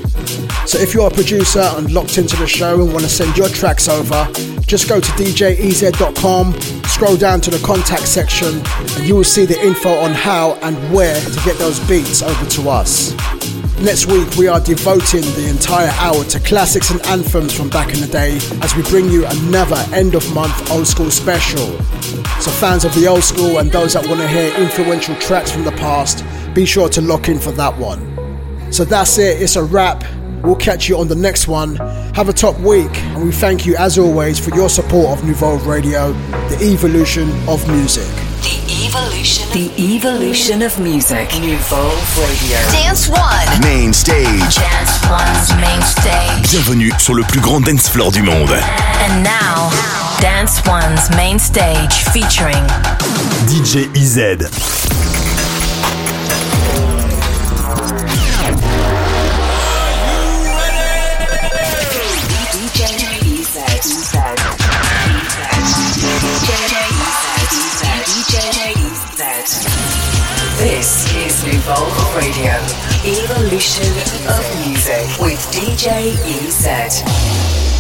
So 0.70 0.78
if 0.78 0.94
you're 0.94 1.08
a 1.08 1.14
producer 1.14 1.62
and 1.62 1.94
locked 1.94 2.18
into 2.18 2.36
the 2.36 2.48
show 2.48 2.82
and 2.82 2.92
want 2.92 3.06
to 3.06 3.10
send 3.10 3.38
your 3.38 3.48
tracks 3.48 3.88
over, 3.88 4.28
just 4.68 4.90
go 4.90 5.00
to 5.00 5.12
djez.com, 5.14 6.54
scroll 6.96 7.18
down 7.18 7.42
to 7.42 7.52
the 7.52 7.60
contact 7.60 8.08
section, 8.08 8.62
and 8.96 9.06
you 9.06 9.18
will 9.18 9.24
see 9.26 9.44
the 9.44 9.62
info 9.62 9.90
on 9.96 10.12
how 10.12 10.54
and 10.62 10.78
where 10.94 11.20
to 11.20 11.42
get 11.44 11.58
those 11.58 11.78
beats 11.90 12.24
over 12.24 12.46
to 12.46 12.70
us. 12.70 13.12
Next 13.82 14.06
week, 14.06 14.34
we 14.38 14.48
are 14.48 14.62
devoting 14.62 15.20
the 15.20 15.50
entire 15.50 15.90
hour 16.00 16.24
to 16.24 16.40
classics 16.40 16.92
and 16.92 17.06
anthems 17.08 17.54
from 17.54 17.70
back 17.70 17.94
in 17.94 18.00
the 18.00 18.08
day 18.08 18.38
as 18.62 18.74
we 18.78 18.84
bring 18.84 19.10
you 19.10 19.26
another 19.26 19.76
end 19.94 20.16
of 20.16 20.24
month 20.34 20.72
old 20.72 20.88
school 20.88 21.12
special. 21.12 21.78
So, 22.40 22.50
fans 22.50 22.86
of 22.86 22.96
the 22.96 23.08
old 23.10 23.26
school 23.26 23.58
and 23.58 23.70
those 23.70 23.92
that 23.92 24.08
want 24.08 24.22
to 24.22 24.28
hear 24.30 24.56
influential 24.56 25.18
tracks 25.18 25.52
from 25.52 25.66
the 25.66 25.74
past, 25.74 26.24
be 26.54 26.66
sure 26.66 26.88
to 26.88 27.02
lock 27.02 27.28
in 27.28 27.40
for 27.40 27.52
that 27.52 27.78
one. 27.78 28.72
So, 28.72 28.86
that's 28.86 29.18
it, 29.18 29.42
it's 29.42 29.58
a 29.58 29.64
wrap. 29.66 30.06
We'll 30.44 30.56
catch 30.56 30.88
you 30.88 30.98
on 30.98 31.10
the 31.10 31.16
next 31.16 31.50
one. 31.50 31.76
Have 32.16 32.30
a 32.30 32.34
top 32.34 32.58
week, 32.62 32.94
and 33.16 33.26
we 33.26 33.32
thank 33.32 33.66
you 33.66 33.76
as 33.78 33.98
always 33.98 34.40
for 34.40 34.54
your 34.56 34.70
support 34.70 35.18
of 35.18 35.26
Nouveau 35.26 35.58
Radio, 35.60 36.12
the 36.50 36.60
evolution 36.62 37.30
of 37.48 37.66
music. 37.70 38.08
The 38.42 38.86
evolution. 38.86 39.50
The 39.54 39.72
evolution 39.96 40.62
of 40.62 40.78
music. 40.80 41.30
Nouveau 41.40 41.90
Radio. 42.20 42.58
Dance 42.72 43.08
One. 43.08 43.62
Main 43.62 43.94
stage. 43.94 44.56
Dance 44.56 45.00
One's 45.10 45.50
main 45.62 45.82
stage. 45.82 46.52
Bienvenue 46.52 46.92
sur 47.00 47.16
le 47.16 47.24
plus 47.24 47.40
grand 47.40 47.62
dance 47.62 47.88
floor 47.90 48.12
du 48.12 48.22
monde. 48.22 48.52
And 48.52 49.24
now, 49.24 49.70
Dance 50.20 50.62
One's 50.68 51.10
main 51.16 51.40
stage 51.40 52.04
featuring 52.12 52.64
DJ 53.48 53.88
EZ. 53.96 55.25
Evolve 71.68 72.16
Radio, 72.16 72.54
Evolution 73.04 73.90
of 74.30 74.68
Music 74.68 75.20
with 75.20 75.40
DJ 75.52 76.14
EZ. 76.24 77.75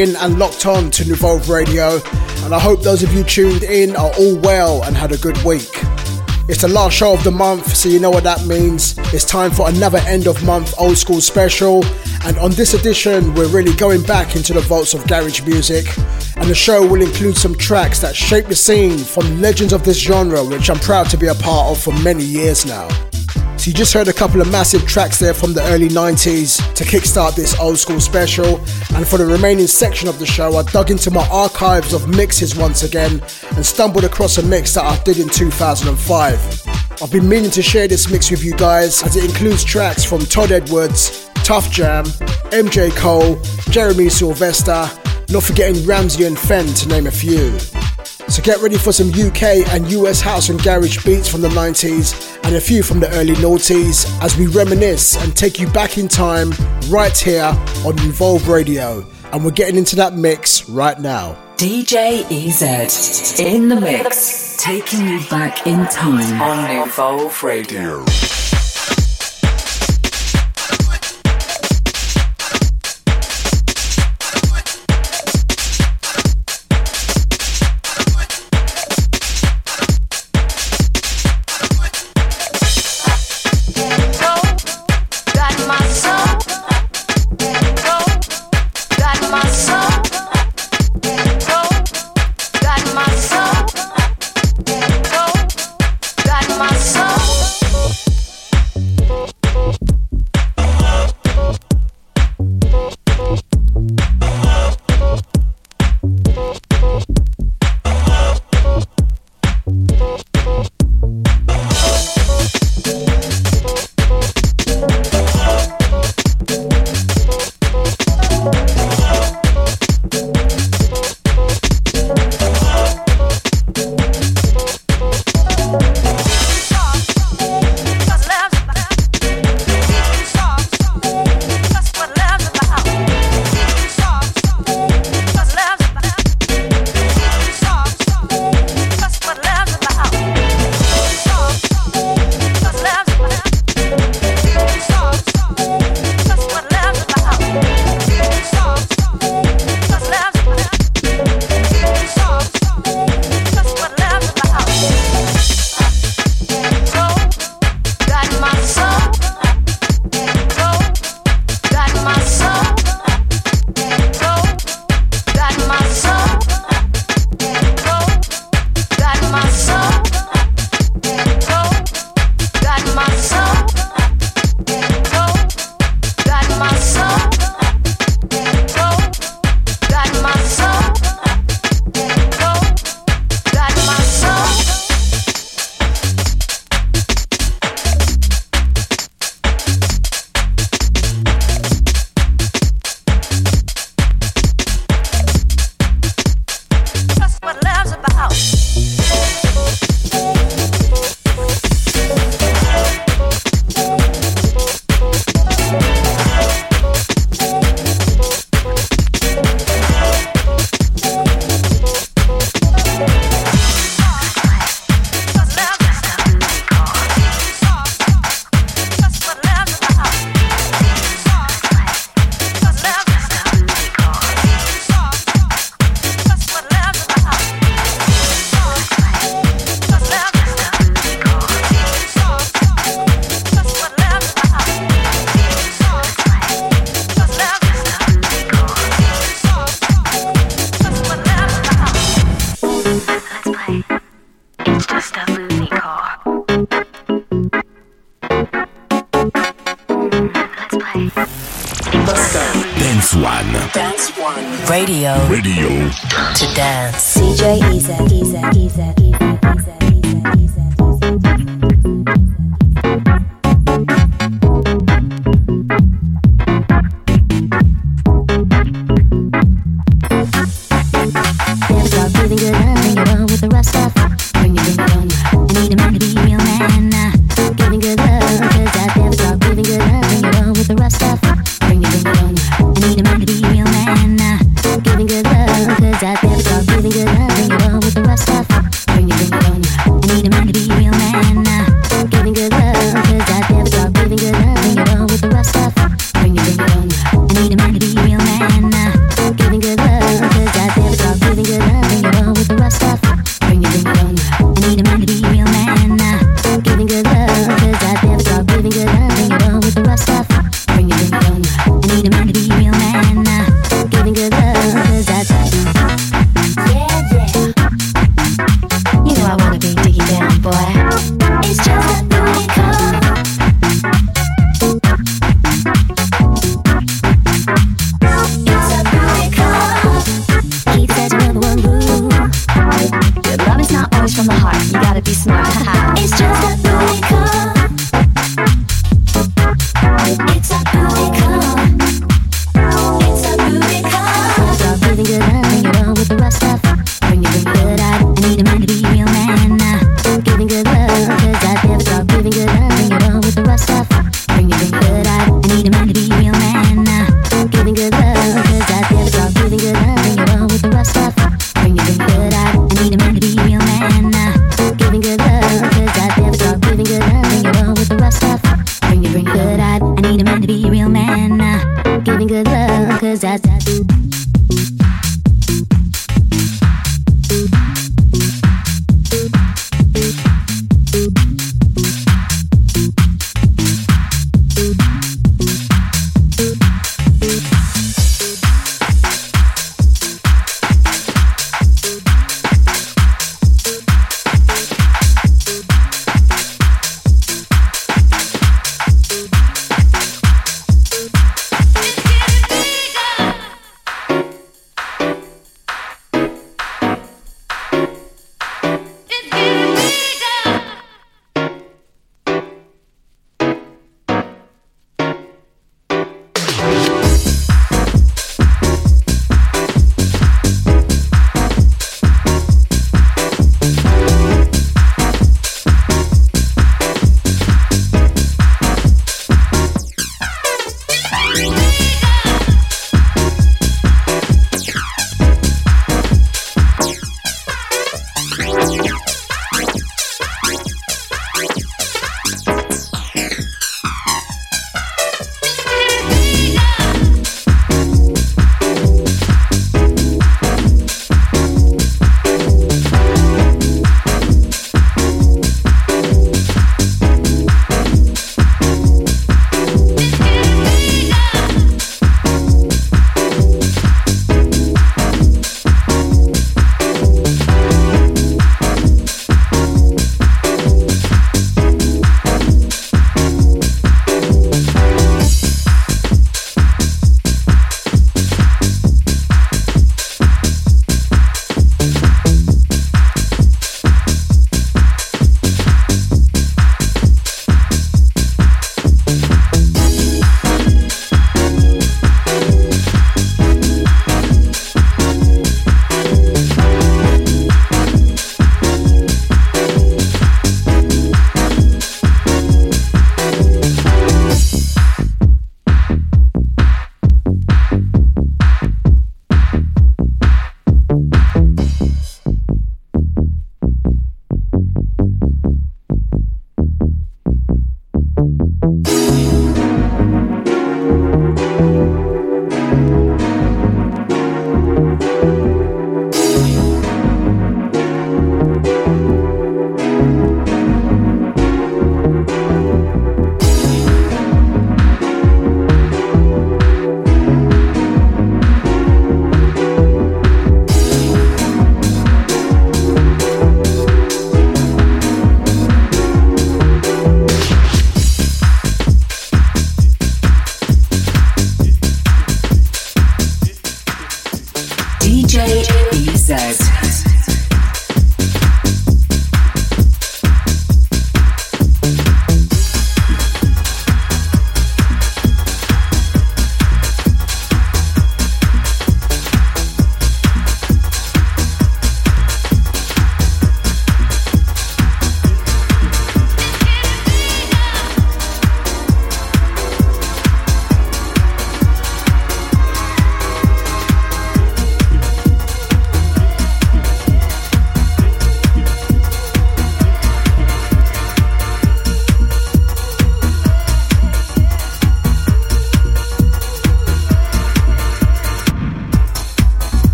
In 0.00 0.16
and 0.16 0.38
locked 0.38 0.64
on 0.66 0.90
to 0.90 1.04
Nuvolve 1.04 1.48
Radio, 1.48 2.00
and 2.44 2.54
I 2.54 2.58
hope 2.58 2.82
those 2.82 3.02
of 3.02 3.12
you 3.12 3.22
tuned 3.22 3.62
in 3.62 3.94
are 3.94 4.10
all 4.18 4.36
well 4.38 4.82
and 4.84 4.96
had 4.96 5.12
a 5.12 5.18
good 5.18 5.36
week. 5.44 5.70
It's 6.48 6.62
the 6.62 6.68
last 6.68 6.94
show 6.94 7.12
of 7.12 7.22
the 7.22 7.30
month, 7.30 7.76
so 7.76 7.88
you 7.88 8.00
know 8.00 8.10
what 8.10 8.24
that 8.24 8.46
means. 8.46 8.96
It's 9.12 9.24
time 9.24 9.50
for 9.50 9.68
another 9.68 9.98
end 10.06 10.26
of 10.26 10.42
month 10.42 10.74
old 10.78 10.96
school 10.96 11.20
special. 11.20 11.84
And 12.24 12.38
on 12.38 12.52
this 12.52 12.74
edition, 12.74 13.34
we're 13.34 13.48
really 13.48 13.74
going 13.74 14.02
back 14.02 14.36
into 14.36 14.54
the 14.54 14.60
vaults 14.60 14.94
of 14.94 15.06
garage 15.06 15.42
music. 15.42 15.86
And 16.36 16.48
the 16.48 16.54
show 16.54 16.86
will 16.86 17.02
include 17.02 17.36
some 17.36 17.54
tracks 17.54 18.00
that 18.00 18.16
shape 18.16 18.46
the 18.46 18.56
scene 18.56 18.98
from 18.98 19.40
legends 19.40 19.72
of 19.72 19.84
this 19.84 19.98
genre, 19.98 20.42
which 20.42 20.70
I'm 20.70 20.78
proud 20.80 21.10
to 21.10 21.16
be 21.16 21.26
a 21.26 21.34
part 21.34 21.70
of 21.70 21.82
for 21.82 21.92
many 22.02 22.24
years 22.24 22.64
now. 22.66 22.88
So 23.60 23.68
you 23.68 23.74
just 23.74 23.92
heard 23.92 24.08
a 24.08 24.12
couple 24.14 24.40
of 24.40 24.50
massive 24.50 24.86
tracks 24.86 25.18
there 25.18 25.34
from 25.34 25.52
the 25.52 25.62
early 25.64 25.88
90s 25.88 26.72
to 26.72 26.82
kickstart 26.82 27.36
this 27.36 27.54
old 27.60 27.78
school 27.78 28.00
special. 28.00 28.58
And 29.00 29.08
for 29.08 29.16
the 29.16 29.24
remaining 29.24 29.66
section 29.66 30.10
of 30.10 30.18
the 30.18 30.26
show, 30.26 30.58
I 30.58 30.62
dug 30.62 30.90
into 30.90 31.10
my 31.10 31.26
archives 31.30 31.94
of 31.94 32.06
mixes 32.06 32.54
once 32.54 32.82
again 32.82 33.22
and 33.56 33.64
stumbled 33.64 34.04
across 34.04 34.36
a 34.36 34.42
mix 34.42 34.74
that 34.74 34.84
I 34.84 35.02
did 35.04 35.18
in 35.18 35.30
2005. 35.30 36.68
I've 37.02 37.10
been 37.10 37.26
meaning 37.26 37.50
to 37.52 37.62
share 37.62 37.88
this 37.88 38.10
mix 38.10 38.30
with 38.30 38.44
you 38.44 38.54
guys 38.56 39.02
as 39.02 39.16
it 39.16 39.24
includes 39.24 39.64
tracks 39.64 40.04
from 40.04 40.20
Todd 40.26 40.52
Edwards, 40.52 41.30
Tuff 41.36 41.70
Jam, 41.70 42.04
MJ 42.52 42.94
Cole, 42.94 43.40
Jeremy 43.70 44.10
Sylvester, 44.10 44.86
not 45.30 45.44
forgetting 45.44 45.82
Ramsey 45.86 46.26
and 46.26 46.38
Fen 46.38 46.66
to 46.66 46.88
name 46.88 47.06
a 47.06 47.10
few. 47.10 47.58
So 48.28 48.42
get 48.42 48.60
ready 48.60 48.76
for 48.76 48.92
some 48.92 49.08
UK 49.08 49.66
and 49.72 49.90
US 49.92 50.20
house 50.20 50.50
and 50.50 50.62
garage 50.62 51.02
beats 51.06 51.26
from 51.26 51.40
the 51.40 51.48
90s 51.48 52.38
and 52.44 52.54
a 52.54 52.60
few 52.60 52.82
from 52.82 53.00
the 53.00 53.10
early 53.14 53.34
noughties 53.36 54.06
as 54.22 54.36
we 54.36 54.46
reminisce 54.46 55.16
and 55.16 55.34
take 55.34 55.58
you 55.58 55.68
back 55.68 55.96
in 55.96 56.06
time 56.06 56.52
right 56.90 57.16
here 57.16 57.56
on 57.86 57.98
Evolve 58.00 58.48
Radio. 58.48 59.06
And 59.32 59.44
we're 59.44 59.52
getting 59.52 59.76
into 59.76 59.96
that 59.96 60.14
mix 60.14 60.68
right 60.68 60.98
now. 60.98 61.36
DJ 61.56 62.24
EZ 62.30 63.38
in 63.38 63.68
the 63.68 63.80
mix, 63.80 64.56
taking 64.58 65.06
you 65.06 65.20
back 65.28 65.66
in 65.66 65.86
time 65.86 66.42
on 66.42 66.88
Evolve 66.88 67.42
Radio. 67.44 68.04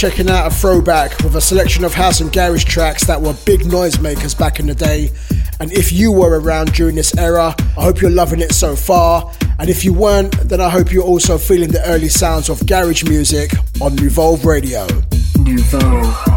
Checking 0.00 0.30
out 0.30 0.46
a 0.46 0.50
throwback 0.50 1.10
with 1.18 1.36
a 1.36 1.40
selection 1.42 1.84
of 1.84 1.92
house 1.92 2.20
and 2.20 2.32
garage 2.32 2.64
tracks 2.64 3.04
that 3.04 3.20
were 3.20 3.34
big 3.44 3.60
noisemakers 3.60 4.38
back 4.38 4.58
in 4.58 4.66
the 4.66 4.74
day. 4.74 5.10
And 5.60 5.70
if 5.72 5.92
you 5.92 6.10
were 6.10 6.40
around 6.40 6.72
during 6.72 6.96
this 6.96 7.14
era, 7.18 7.54
I 7.76 7.82
hope 7.82 8.00
you're 8.00 8.10
loving 8.10 8.40
it 8.40 8.54
so 8.54 8.74
far. 8.74 9.30
And 9.58 9.68
if 9.68 9.84
you 9.84 9.92
weren't, 9.92 10.32
then 10.48 10.58
I 10.58 10.70
hope 10.70 10.90
you're 10.90 11.04
also 11.04 11.36
feeling 11.36 11.70
the 11.70 11.86
early 11.86 12.08
sounds 12.08 12.48
of 12.48 12.66
garage 12.66 13.04
music 13.04 13.52
on 13.78 13.94
Revolve 13.96 14.46
Radio. 14.46 14.86
Nouveau. 15.38 16.29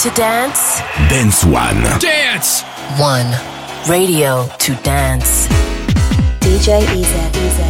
To 0.00 0.08
dance? 0.12 0.80
Dance 1.10 1.44
One. 1.44 1.82
Dance! 2.00 2.62
One. 2.98 3.26
Radio 3.86 4.48
to 4.58 4.74
dance. 4.76 5.46
DJ 6.40 6.80
EZ, 6.80 7.36
EZ, 7.36 7.69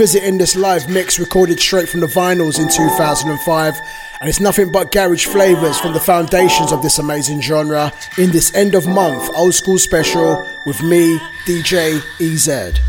Revisiting 0.00 0.38
this 0.38 0.56
live 0.56 0.88
mix 0.88 1.18
recorded 1.18 1.60
straight 1.60 1.86
from 1.86 2.00
the 2.00 2.06
vinyls 2.06 2.58
in 2.58 2.70
2005, 2.70 3.80
and 4.22 4.30
it's 4.30 4.40
nothing 4.40 4.72
but 4.72 4.92
garage 4.92 5.26
flavors 5.26 5.78
from 5.78 5.92
the 5.92 6.00
foundations 6.00 6.72
of 6.72 6.80
this 6.80 6.98
amazing 6.98 7.42
genre 7.42 7.92
in 8.16 8.30
this 8.30 8.50
end 8.54 8.74
of 8.74 8.86
month 8.86 9.28
old 9.34 9.52
school 9.52 9.78
special 9.78 10.48
with 10.64 10.82
me, 10.82 11.18
DJ 11.44 12.00
EZ. 12.18 12.48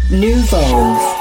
New 0.09 0.37
Volve. 0.43 1.20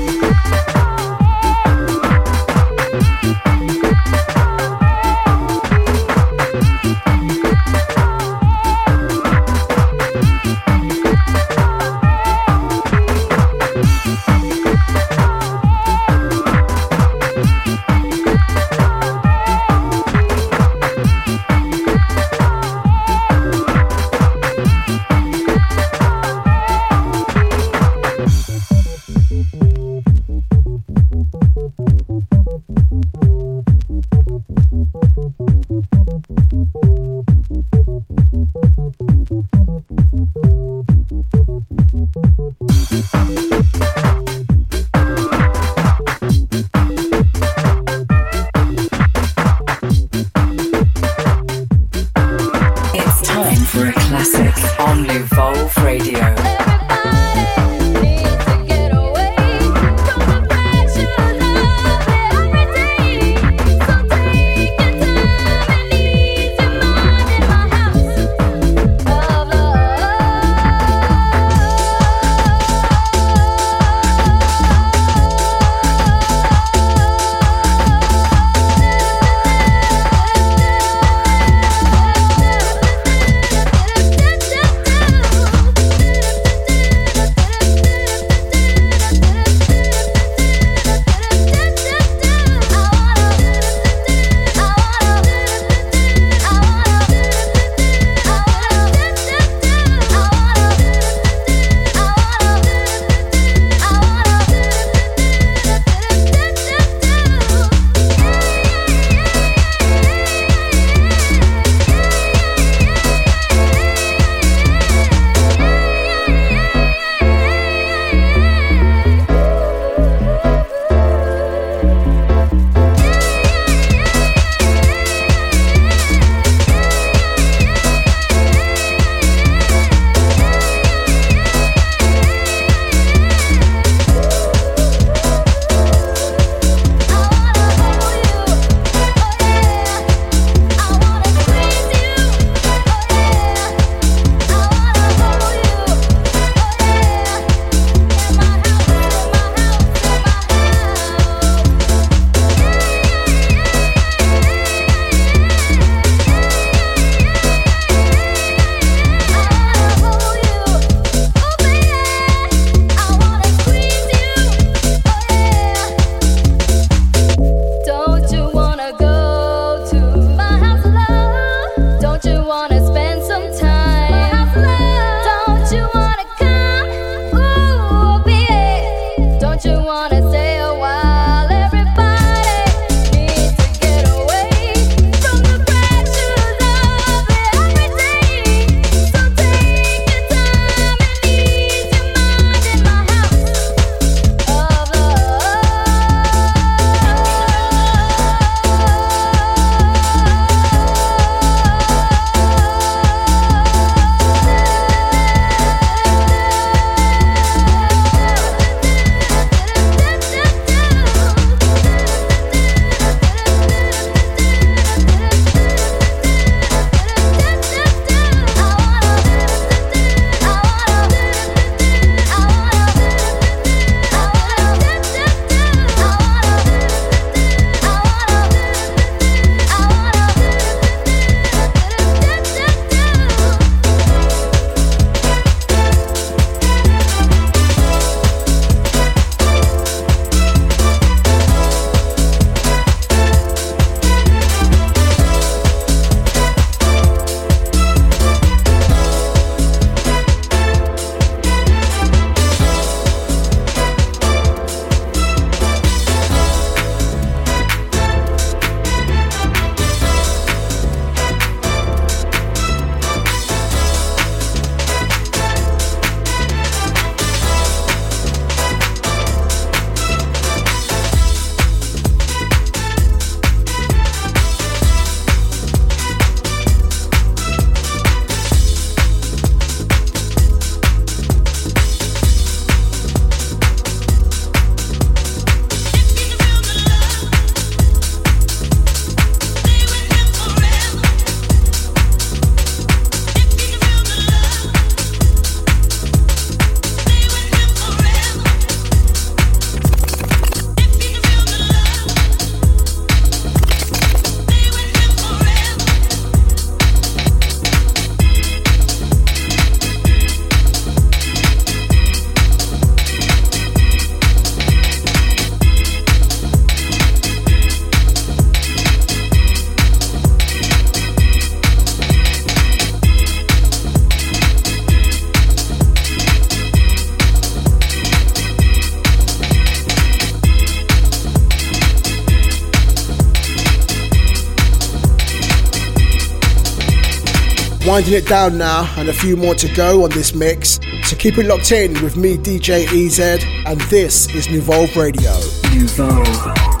It 338.11 338.27
down 338.27 338.57
now, 338.57 338.93
and 338.97 339.07
a 339.07 339.13
few 339.13 339.37
more 339.37 339.55
to 339.55 339.73
go 339.73 340.03
on 340.03 340.09
this 340.09 340.35
mix. 340.35 340.81
So 341.05 341.15
keep 341.15 341.37
it 341.37 341.45
locked 341.45 341.71
in 341.71 341.93
with 342.03 342.17
me, 342.17 342.35
DJ 342.35 342.85
EZ, 342.85 343.41
and 343.65 343.79
this 343.89 344.27
is 344.35 344.47
Nuvolve 344.47 344.93
Radio. 344.97 345.31
Nuvolve. 345.71 346.80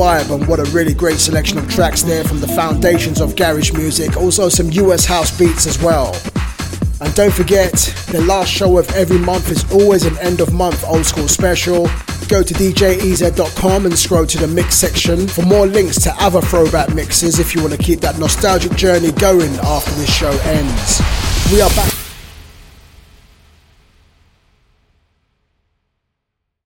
Vibe 0.00 0.34
and 0.34 0.48
what 0.48 0.58
a 0.58 0.64
really 0.70 0.94
great 0.94 1.18
selection 1.18 1.58
of 1.58 1.68
tracks 1.68 2.02
there 2.02 2.24
from 2.24 2.40
the 2.40 2.48
foundations 2.48 3.20
of 3.20 3.36
garage 3.36 3.70
music. 3.74 4.16
Also, 4.16 4.48
some 4.48 4.70
US 4.70 5.04
house 5.04 5.30
beats 5.38 5.66
as 5.66 5.78
well. 5.82 6.16
And 7.02 7.14
don't 7.14 7.32
forget, 7.34 7.72
the 8.10 8.24
last 8.26 8.50
show 8.50 8.78
of 8.78 8.90
every 8.92 9.18
month 9.18 9.50
is 9.50 9.70
always 9.70 10.06
an 10.06 10.16
end 10.18 10.40
of 10.40 10.54
month 10.54 10.82
old 10.88 11.04
school 11.04 11.28
special. 11.28 11.84
Go 12.28 12.42
to 12.42 12.54
djez.com 12.54 13.84
and 13.84 13.98
scroll 13.98 14.24
to 14.24 14.38
the 14.38 14.48
mix 14.48 14.76
section 14.76 15.28
for 15.28 15.42
more 15.42 15.66
links 15.66 16.00
to 16.04 16.14
other 16.18 16.40
throwback 16.40 16.94
mixes 16.94 17.38
if 17.38 17.54
you 17.54 17.60
want 17.60 17.74
to 17.74 17.82
keep 17.82 18.00
that 18.00 18.18
nostalgic 18.18 18.74
journey 18.76 19.12
going 19.12 19.52
after 19.56 19.90
this 19.92 20.10
show 20.10 20.30
ends. 20.44 21.02
We 21.52 21.60
are 21.60 21.70
back 21.70 21.99